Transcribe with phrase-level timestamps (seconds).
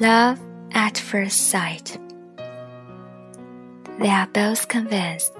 [0.00, 0.38] Love
[0.70, 1.98] at first sight.
[3.98, 5.32] They are both convinced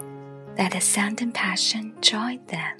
[0.56, 2.76] that a sudden passion joined them.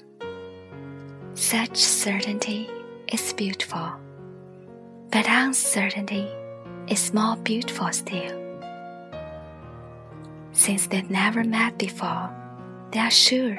[1.35, 2.69] Such certainty
[3.13, 3.93] is beautiful,
[5.09, 6.27] but uncertainty
[6.89, 8.37] is more beautiful still.
[10.51, 12.29] Since they'd never met before,
[12.91, 13.55] they are sure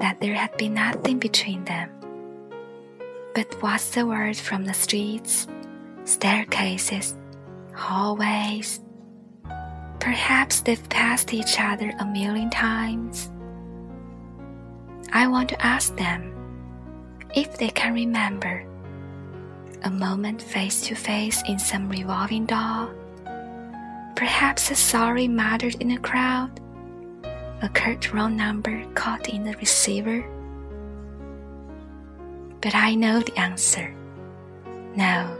[0.00, 1.90] that there had been nothing between them.
[3.34, 5.46] But what's the word from the streets,
[6.08, 7.14] staircases,
[7.74, 8.80] hallways?
[10.00, 13.30] Perhaps they've passed each other a million times.
[15.12, 16.32] I want to ask them
[17.34, 18.66] if they can remember
[19.82, 22.94] a moment face to face in some revolving door,
[24.16, 26.60] perhaps a sorry muttered in a crowd,
[27.60, 30.24] a curt wrong number caught in the receiver.
[32.60, 33.94] But I know the answer.
[34.96, 35.36] No,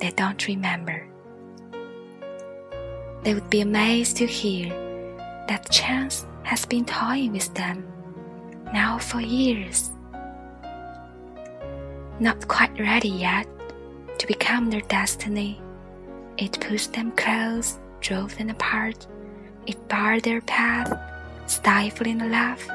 [0.00, 1.06] they don't remember.
[3.22, 4.70] They would be amazed to hear
[5.46, 7.86] that chance has been toying with them
[8.72, 9.90] now for years.
[12.18, 13.46] Not quite ready yet
[14.18, 15.60] to become their destiny,
[16.38, 19.06] it pushed them close, drove them apart,
[19.66, 20.92] it barred their path,
[21.46, 22.68] stifling a laugh,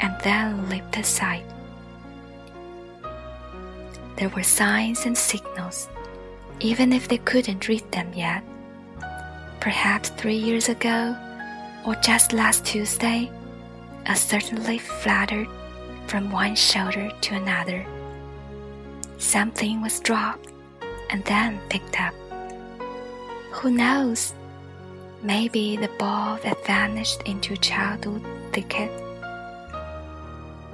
[0.00, 1.44] and then leaped aside.
[4.16, 5.88] There were signs and signals,
[6.60, 8.42] even if they couldn't read them yet.
[9.60, 11.16] Perhaps three years ago,
[11.86, 13.30] or just last Tuesday,
[14.06, 15.48] a certain leaf fluttered
[16.06, 17.84] from one shoulder to another.
[19.18, 20.50] Something was dropped
[21.10, 22.14] and then picked up.
[23.50, 24.34] Who knows?
[25.22, 28.22] Maybe the ball that vanished into childhood
[28.52, 28.90] thicket.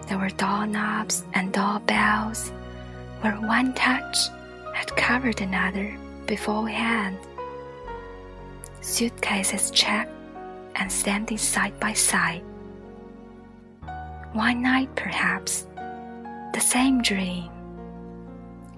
[0.09, 2.50] There were doorknobs and doorbells
[3.21, 4.19] where one touch
[4.82, 7.16] had covered another beforehand.
[8.81, 10.10] Suitcases checked
[10.75, 12.43] and standing side by side.
[14.32, 15.69] One night, perhaps,
[16.53, 17.48] the same dream,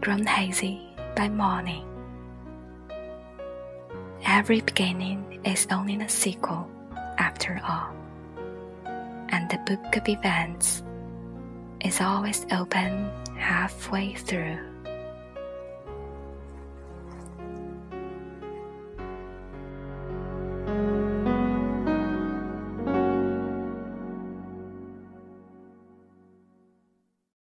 [0.02, 0.82] grown hazy
[1.16, 1.86] by morning.
[4.26, 6.68] Every beginning is only a sequel,
[7.16, 7.94] after all,
[9.30, 10.82] and the book of events
[11.80, 14.73] is always open halfway through.